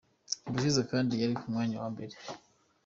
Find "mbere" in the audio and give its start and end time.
1.93-2.15